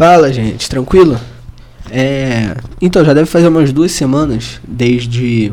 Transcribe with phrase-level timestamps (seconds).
[0.00, 1.20] Fala, gente, tranquilo?
[1.90, 5.52] É, então, já deve fazer umas duas semanas desde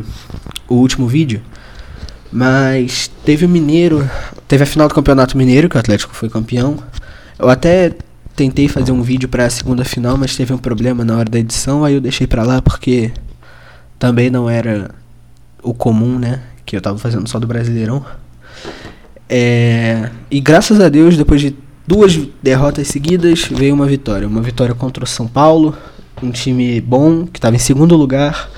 [0.70, 1.42] o último vídeo,
[2.32, 4.10] mas teve o Mineiro,
[4.48, 6.78] teve a final do Campeonato Mineiro, que o Atlético foi campeão.
[7.38, 7.92] Eu até
[8.38, 11.40] tentei fazer um vídeo para a segunda final, mas teve um problema na hora da
[11.40, 13.12] edição, aí eu deixei pra lá porque
[14.00, 14.92] também não era
[15.62, 16.42] o comum, né?
[16.66, 18.06] Que eu tava fazendo só do Brasileirão.
[19.28, 24.28] É, e graças a Deus, depois de duas derrotas seguidas, veio uma vitória.
[24.28, 25.76] Uma vitória contra o São Paulo,
[26.22, 28.50] um time bom, que estava em segundo lugar.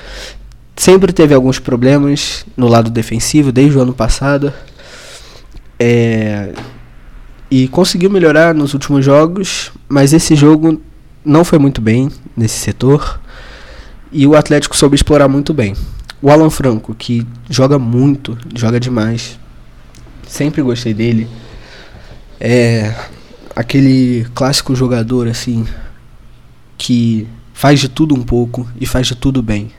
[0.76, 4.52] Sempre teve alguns problemas no lado defensivo, desde o ano passado.
[5.80, 6.54] É,
[7.52, 10.82] e conseguiu melhorar nos últimos jogos, mas esse jogo
[11.24, 13.22] não foi muito bem nesse setor.
[14.12, 15.76] E o Atlético soube explorar muito bem.
[16.22, 19.38] O Alan Franco, que joga muito, joga demais.
[20.28, 21.28] Sempre gostei dele.
[22.40, 22.94] É
[23.56, 25.66] aquele clássico jogador assim
[26.78, 29.72] que faz de tudo um pouco e faz de tudo bem.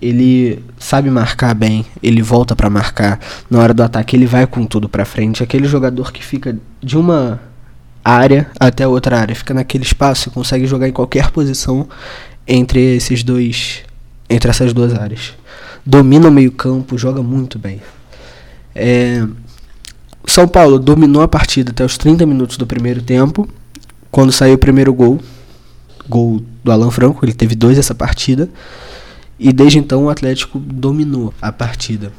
[0.00, 3.20] Ele sabe marcar bem, ele volta para marcar.
[3.50, 5.42] Na hora do ataque ele vai com tudo para frente.
[5.42, 7.40] Aquele jogador que fica de uma
[8.04, 11.86] área até outra área, fica naquele espaço e consegue jogar em qualquer posição
[12.46, 13.82] entre esses dois,
[14.30, 15.34] entre essas duas áreas.
[15.84, 17.82] Domina o meio-campo, joga muito bem.
[18.74, 19.26] É,
[20.30, 23.48] São Paulo dominou a partida até os 30 minutos do primeiro tempo,
[24.10, 25.20] quando saiu o primeiro gol,
[26.08, 28.48] gol do Alan Franco, ele teve dois essa partida.
[29.38, 32.12] E desde então o Atlético dominou a partida.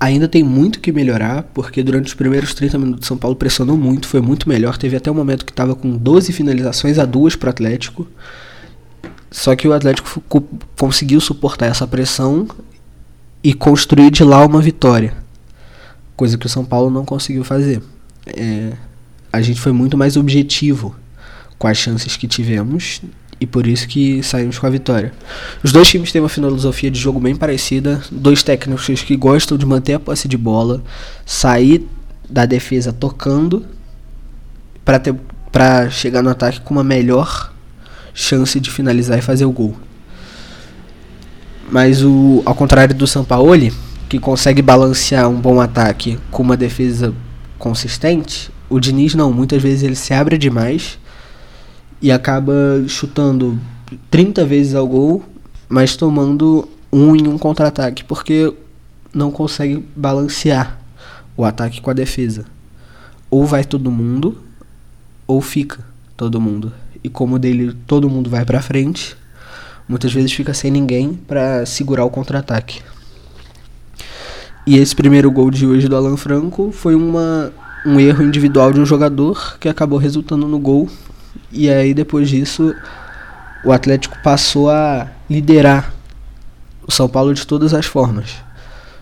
[0.00, 4.08] Ainda tem muito que melhorar, porque durante os primeiros 30 minutos São Paulo pressionou muito,
[4.08, 4.76] foi muito melhor.
[4.76, 8.06] Teve até um momento que estava com 12 finalizações a duas para o Atlético.
[9.30, 10.22] Só que o Atlético
[10.76, 12.46] conseguiu suportar essa pressão
[13.42, 15.23] e construir de lá uma vitória.
[16.16, 17.82] Coisa que o São Paulo não conseguiu fazer.
[18.26, 18.72] É,
[19.32, 20.94] a gente foi muito mais objetivo
[21.58, 23.00] com as chances que tivemos
[23.40, 25.12] e por isso que saímos com a vitória.
[25.62, 29.66] Os dois times têm uma filosofia de jogo bem parecida, dois técnicos que gostam de
[29.66, 30.82] manter a posse de bola,
[31.26, 31.86] sair
[32.28, 33.66] da defesa tocando
[34.84, 35.14] para ter
[35.50, 37.52] para chegar no ataque com uma melhor
[38.12, 39.76] chance de finalizar e fazer o gol.
[41.70, 43.72] Mas o ao contrário do Sampaoli,
[44.14, 47.12] que consegue balancear um bom ataque com uma defesa
[47.58, 51.00] consistente, o Diniz não, muitas vezes ele se abre demais
[52.00, 52.54] e acaba
[52.86, 53.58] chutando
[54.12, 55.24] 30 vezes ao gol,
[55.68, 58.54] mas tomando um em um contra-ataque, porque
[59.12, 60.78] não consegue balancear
[61.36, 62.44] o ataque com a defesa.
[63.28, 64.38] Ou vai todo mundo,
[65.26, 65.80] ou fica
[66.16, 66.72] todo mundo.
[67.02, 69.16] E como dele todo mundo vai para frente,
[69.88, 72.80] muitas vezes fica sem ninguém para segurar o contra-ataque.
[74.66, 77.52] E esse primeiro gol de hoje do Alan Franco foi uma,
[77.84, 80.88] um erro individual de um jogador que acabou resultando no gol
[81.52, 82.74] e aí depois disso
[83.62, 85.92] o Atlético passou a liderar
[86.86, 88.36] o São Paulo de todas as formas.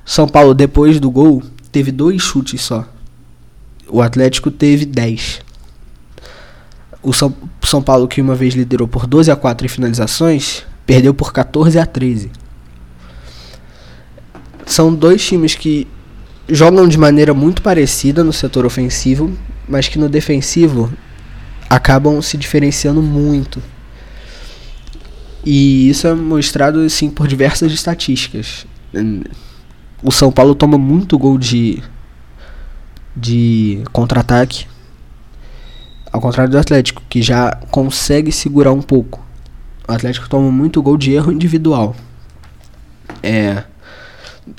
[0.04, 2.84] São Paulo depois do gol teve dois chutes só.
[3.88, 5.42] O Atlético teve 10.
[7.02, 11.12] O São, São Paulo, que uma vez liderou por 12 a 4 em finalizações, perdeu
[11.12, 12.30] por 14 a 13.
[14.72, 15.86] São dois times que
[16.48, 19.30] jogam de maneira muito parecida no setor ofensivo,
[19.68, 20.90] mas que no defensivo
[21.68, 23.62] acabam se diferenciando muito.
[25.44, 28.66] E isso é mostrado assim por diversas estatísticas.
[30.02, 31.82] O São Paulo toma muito gol de
[33.14, 34.66] de contra-ataque,
[36.10, 39.22] ao contrário do Atlético, que já consegue segurar um pouco.
[39.86, 41.94] O Atlético toma muito gol de erro individual.
[43.22, 43.64] É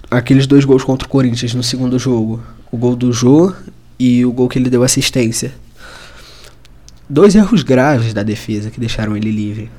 [0.09, 3.53] aqueles dois gols contra o Corinthians no segundo jogo, o gol do Jô
[3.99, 5.53] e o gol que ele deu assistência
[7.09, 9.69] dois erros graves da defesa que deixaram ele livre.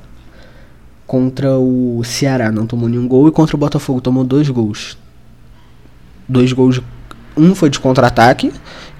[1.05, 4.97] Contra o Ceará não tomou nenhum gol e contra o Botafogo tomou dois gols.
[6.27, 6.81] Dois gols.
[7.37, 8.51] Um foi de contra-ataque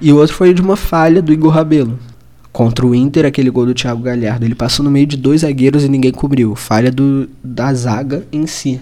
[0.01, 1.97] e o outro foi de uma falha do Igor Rabelo.
[2.51, 4.45] Contra o Inter, aquele gol do Thiago Galhardo.
[4.45, 6.55] Ele passou no meio de dois zagueiros e ninguém cobriu.
[6.55, 8.79] Falha do, da zaga em si.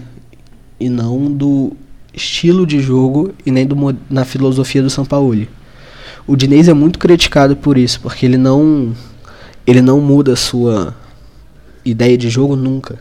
[0.78, 1.72] E não do
[2.14, 3.76] estilo de jogo e nem do,
[4.08, 5.46] na filosofia do São Paulo.
[6.26, 8.94] O Diniz é muito criticado por isso, porque ele não
[9.66, 10.94] ele não muda a sua
[11.84, 12.98] ideia de jogo nunca.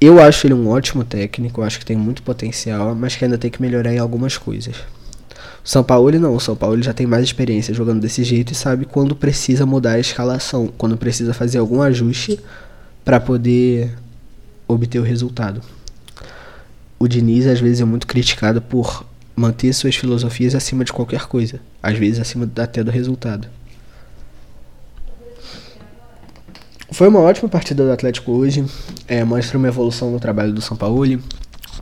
[0.00, 3.50] Eu acho ele um ótimo técnico, acho que tem muito potencial, mas que ainda tem
[3.50, 4.76] que melhorar em algumas coisas.
[5.64, 8.56] O São Paulo não, o São Paulo já tem mais experiência jogando desse jeito e
[8.56, 12.38] sabe quando precisa mudar a escalação, quando precisa fazer algum ajuste
[13.04, 13.92] para poder
[14.66, 15.60] obter o resultado.
[16.98, 19.04] O Diniz às vezes é muito criticado por
[19.36, 23.48] manter suas filosofias acima de qualquer coisa, às vezes acima até do resultado.
[26.90, 28.64] Foi uma ótima partida do Atlético hoje.
[29.06, 31.22] É, mostra uma evolução no trabalho do São Paulo.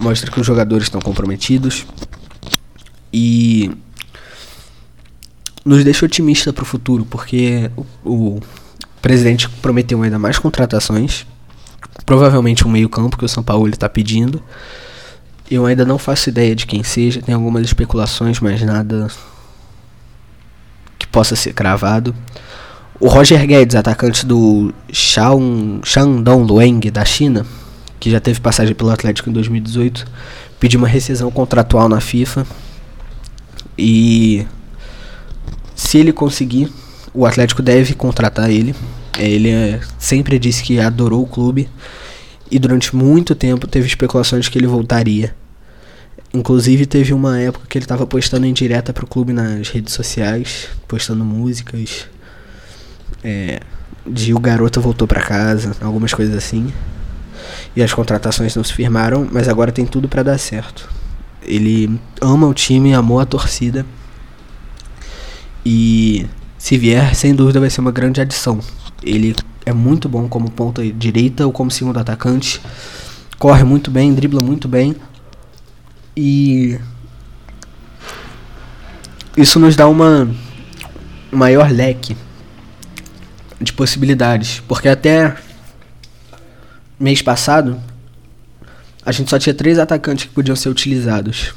[0.00, 1.86] Mostra que os jogadores estão comprometidos.
[3.12, 3.70] E
[5.64, 7.70] nos deixa otimista para o futuro, porque
[8.04, 8.40] o, o
[9.00, 11.24] presidente prometeu ainda mais contratações.
[12.04, 14.42] Provavelmente um meio-campo que o São Paulo está pedindo.
[15.50, 19.08] Eu ainda não faço ideia de quem seja, tem algumas especulações, mas nada
[20.98, 22.14] que possa ser cravado.
[22.98, 27.46] O Roger Guedes, atacante do Shandong Lueng da China,
[28.00, 30.06] que já teve passagem pelo Atlético em 2018,
[30.58, 32.46] pediu uma rescisão contratual na FIFA.
[33.78, 34.46] E
[35.74, 36.72] se ele conseguir,
[37.12, 38.74] o Atlético deve contratar ele.
[39.18, 41.68] Ele é, sempre disse que adorou o clube
[42.50, 45.34] e durante muito tempo teve especulações de que ele voltaria.
[46.32, 50.68] Inclusive teve uma época que ele estava postando em direta pro clube nas redes sociais,
[50.86, 52.06] postando músicas.
[53.24, 53.60] É,
[54.06, 56.72] de o garoto voltou para casa, algumas coisas assim.
[57.74, 60.88] E as contratações não se firmaram, mas agora tem tudo para dar certo.
[61.42, 63.84] Ele ama o time, amou a torcida.
[65.64, 66.26] E
[66.58, 68.60] se vier, sem dúvida vai ser uma grande adição.
[69.02, 69.34] Ele
[69.66, 72.60] é muito bom como ponta direita ou como segundo atacante.
[73.36, 74.94] Corre muito bem, dribla muito bem.
[76.16, 76.78] E
[79.36, 80.30] isso nos dá uma
[81.32, 82.16] maior leque
[83.60, 85.36] de possibilidades, porque até
[86.98, 87.78] mês passado
[89.04, 91.52] a gente só tinha três atacantes que podiam ser utilizados.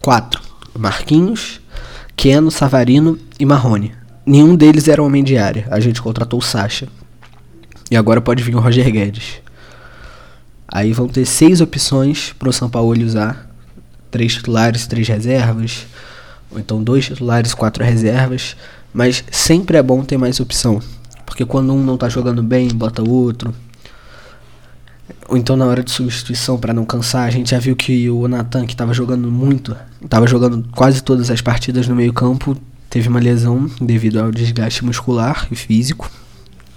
[0.00, 0.40] Quatro:
[0.78, 1.60] Marquinhos,
[2.14, 3.94] Keno, Savarino e Marrone.
[4.24, 5.66] Nenhum deles era homem de área.
[5.70, 6.88] A gente contratou o Sacha.
[7.90, 9.40] E agora pode vir o Roger Guedes.
[10.68, 13.50] Aí vão ter seis opções para o São Paulo usar.
[14.10, 15.86] Três titulares, três reservas.
[16.52, 18.56] Ou então dois titulares, quatro reservas.
[18.94, 20.80] Mas sempre é bom ter mais opção.
[21.26, 23.52] Porque quando um não tá jogando bem, bota o outro.
[25.28, 28.28] Ou então na hora de substituição para não cansar, a gente já viu que o
[28.28, 32.56] Natan, que estava jogando muito, estava jogando quase todas as partidas no meio-campo,
[32.88, 36.10] teve uma lesão devido ao desgaste muscular e físico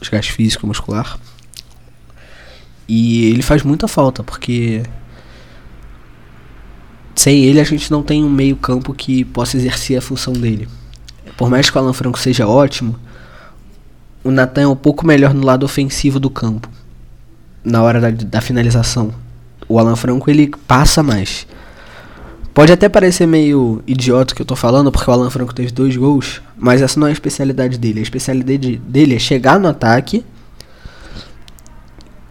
[0.03, 1.17] desgaste físico muscular.
[2.87, 4.83] E ele faz muita falta, porque
[7.15, 10.67] sem ele a gente não tem um meio campo que possa exercer a função dele.
[11.37, 12.99] Por mais que o Alan Franco seja ótimo,
[14.23, 16.69] o Natan é um pouco melhor no lado ofensivo do campo.
[17.63, 19.13] Na hora da, da finalização.
[19.67, 21.47] O Alan Franco ele passa mais.
[22.53, 25.71] Pode até parecer meio idiota o que eu tô falando, porque o Alan Franco teve
[25.71, 27.99] dois gols, mas essa não é a especialidade dele.
[27.99, 30.23] A especialidade dele é chegar no ataque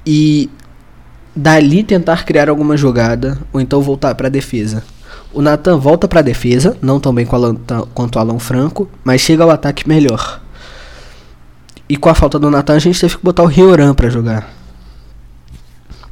[0.07, 0.49] e
[1.35, 4.85] dali tentar criar alguma jogada ou então voltar para a defesa.
[5.33, 9.43] O Nathan volta para a defesa, não tão bem quanto o Alan Franco, mas chega
[9.43, 10.41] ao ataque melhor.
[11.89, 14.53] E com a falta do Nathan a gente teve que botar o Rioran para jogar.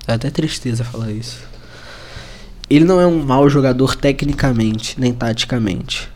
[0.09, 1.50] É até tristeza falar isso.
[2.71, 6.09] Ele não é um mau jogador tecnicamente, nem taticamente.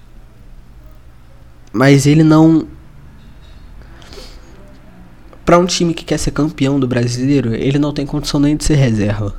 [1.72, 2.68] Mas ele não.
[5.44, 8.64] Para um time que quer ser campeão do brasileiro, ele não tem condição nem de
[8.64, 9.34] ser reserva.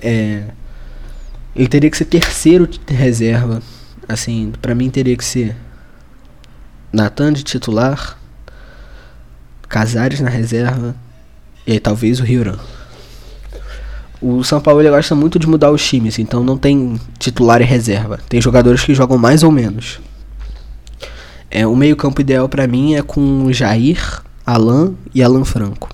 [0.00, 0.44] É.
[1.56, 3.62] Ele teria que ser terceiro de reserva.
[4.06, 5.56] Assim, para mim teria que ser
[6.92, 8.18] Natan de titular,
[9.68, 10.94] Casares na reserva
[11.66, 12.58] e aí talvez o Rioran.
[14.20, 17.64] O São Paulo ele gosta muito de mudar os times, então não tem titular e
[17.64, 18.18] reserva.
[18.28, 20.00] Tem jogadores que jogam mais ou menos.
[21.50, 25.90] É, o meio-campo ideal para mim é com Jair, Alan e Alan Franco.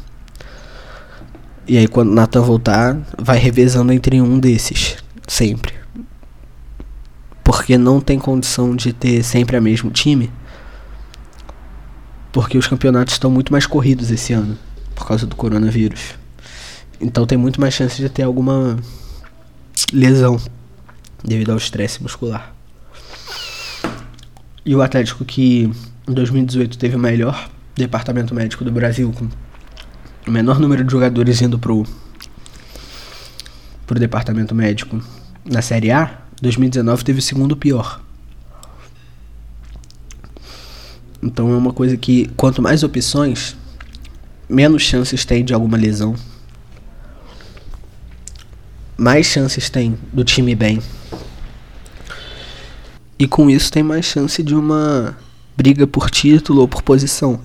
[1.66, 5.74] E aí quando o Nathan voltar, vai revezando entre um desses, sempre.
[7.42, 10.30] Porque não tem condição de ter sempre o mesmo time.
[12.32, 14.56] Porque os campeonatos estão muito mais corridos esse ano,
[14.94, 16.21] por causa do coronavírus.
[17.00, 18.78] Então tem muito mais chance de ter alguma
[19.92, 20.40] lesão
[21.24, 22.54] devido ao estresse muscular.
[24.64, 25.70] E o Atlético que
[26.08, 29.28] em 2018 teve o melhor departamento médico do Brasil, com
[30.26, 31.84] o menor número de jogadores indo pro,
[33.86, 35.02] pro departamento médico
[35.44, 38.00] na Série A, 2019 teve o segundo pior.
[41.22, 43.56] Então é uma coisa que quanto mais opções,
[44.48, 46.16] menos chances tem de alguma lesão
[48.96, 50.80] mais chances tem do time bem.
[53.18, 55.16] E com isso tem mais chance de uma
[55.56, 57.40] briga por título ou por posição.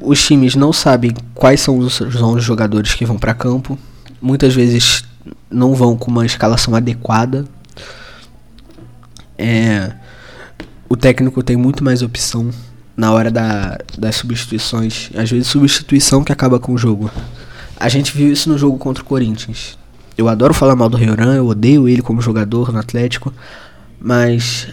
[0.00, 3.78] Os times não sabem quais são os, os jogadores que vão para campo.
[4.20, 5.04] Muitas vezes
[5.50, 7.44] não vão com uma escalação adequada.
[9.38, 9.92] É,
[10.88, 12.50] o técnico tem muito mais opção
[12.96, 15.10] na hora da, das substituições.
[15.16, 17.10] Às vezes substituição que acaba com o jogo.
[17.78, 19.76] A gente viu isso no jogo contra o Corinthians.
[20.16, 23.32] Eu adoro falar mal do Rioran, eu odeio ele como jogador no Atlético,
[24.00, 24.68] mas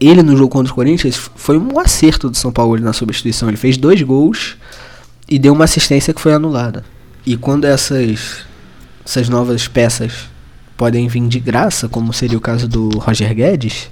[0.00, 3.48] ele no jogo contra o Corinthians foi um acerto do São Paulo na substituição.
[3.48, 4.56] Ele fez dois gols
[5.28, 6.84] e deu uma assistência que foi anulada.
[7.24, 8.44] E quando essas,
[9.04, 10.28] essas novas peças
[10.76, 13.88] podem vir de graça, como seria o caso do Roger Guedes,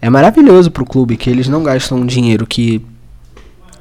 [0.00, 2.84] é maravilhoso para o clube que eles não gastam um dinheiro que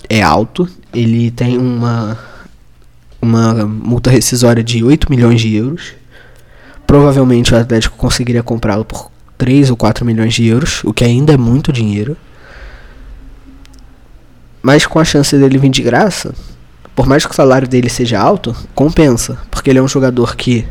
[0.07, 0.69] é alto.
[0.93, 2.17] Ele tem uma,
[3.19, 5.93] uma multa rescisória de 8 milhões de euros.
[6.93, 11.33] Provavelmente o Atlético conseguiria comprá-lo por 3 ou 4 milhões de euros, o que ainda
[11.33, 12.15] é muito dinheiro.
[14.61, 16.35] Mas com a chance dele vir de graça,
[16.95, 20.67] por mais que o salário dele seja alto, compensa, porque ele é um jogador que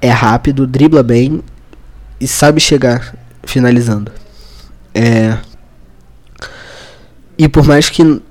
[0.00, 1.42] é rápido, dribla bem
[2.18, 4.10] e sabe chegar finalizando.
[4.94, 5.36] É...
[7.36, 8.22] E por mais que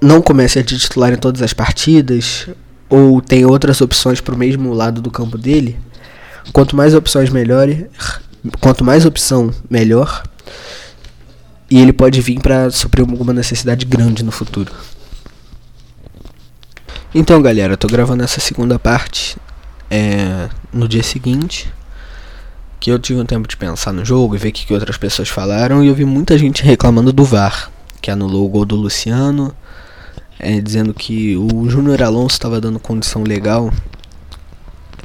[0.00, 2.48] não comece a titular em todas as partidas,
[2.88, 5.78] ou tem outras opções para o mesmo lado do campo dele,
[6.52, 7.68] quanto mais opções melhor,
[8.60, 10.22] quanto mais opção melhor,
[11.70, 14.72] e ele pode vir para suprir alguma necessidade grande no futuro.
[17.14, 19.36] Então, galera, eu tô gravando essa segunda parte
[19.90, 21.72] é, no dia seguinte.
[22.78, 24.96] Que eu tive um tempo de pensar no jogo e ver o que, que outras
[24.96, 25.82] pessoas falaram.
[25.82, 27.70] E eu vi muita gente reclamando do VAR,
[28.02, 29.54] que anulou o gol do Luciano.
[30.38, 33.72] É, dizendo que o Júnior Alonso estava dando condição legal.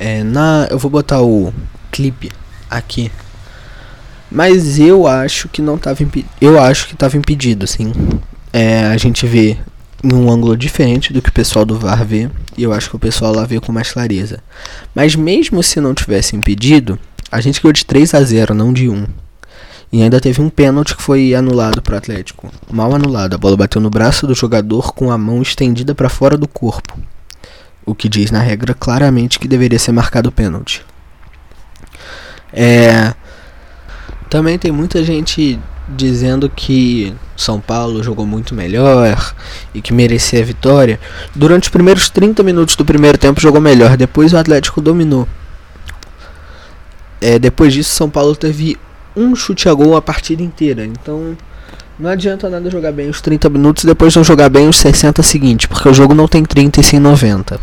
[0.04, 1.54] É, na, eu vou botar o
[1.92, 2.32] clipe
[2.68, 3.12] aqui.
[4.32, 6.32] Mas eu acho que não estava impedido.
[6.42, 7.94] Eu acho que estava impedido, sim.
[8.52, 9.60] É, a gente vê
[10.04, 12.28] em um ângulo diferente do que o pessoal do VAR vê,
[12.58, 14.40] e eu acho que o pessoal lá vê com mais clareza.
[14.96, 16.98] Mas mesmo se não tivesse impedido,
[17.32, 19.06] a gente ganhou de 3 a 0, não de 1.
[19.94, 22.52] E ainda teve um pênalti que foi anulado para o Atlético.
[22.72, 26.36] Mal anulado, a bola bateu no braço do jogador com a mão estendida para fora
[26.36, 26.98] do corpo.
[27.92, 30.82] O que diz na regra claramente que deveria ser marcado pênalti.
[32.54, 33.14] É,
[34.30, 39.36] também tem muita gente dizendo que São Paulo jogou muito melhor
[39.74, 40.98] e que merecia a vitória.
[41.36, 45.28] Durante os primeiros 30 minutos do primeiro tempo jogou melhor, depois o Atlético dominou.
[47.20, 48.78] É, depois disso, São Paulo teve
[49.18, 50.86] um chute a gol a partida inteira.
[50.86, 51.36] Então
[52.00, 55.22] não adianta nada jogar bem os 30 minutos e depois não jogar bem os 60
[55.22, 57.60] seguintes, porque o jogo não tem 30 e sim 90.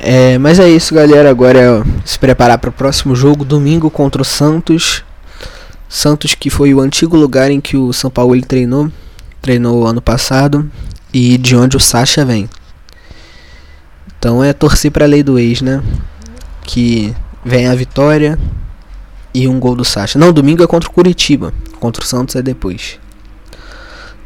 [0.00, 1.30] É, mas é isso, galera.
[1.30, 5.04] Agora é se preparar para o próximo jogo, domingo contra o Santos.
[5.88, 8.90] Santos, que foi o antigo lugar em que o São Paulo ele treinou,
[9.40, 10.70] treinou ano passado,
[11.12, 12.48] e de onde o Sacha vem.
[14.18, 15.82] Então é torcer para a lei do ex, né?
[16.62, 17.14] Que
[17.44, 18.38] vem a vitória
[19.32, 20.18] e um gol do Sacha.
[20.18, 21.52] Não, domingo é contra o Curitiba.
[21.80, 22.98] Contra o Santos é depois.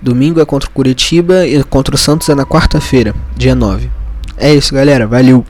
[0.00, 3.88] Domingo é contra o Curitiba e contra o Santos é na quarta-feira, dia 9.
[4.36, 5.06] É isso, galera.
[5.06, 5.46] Valeu.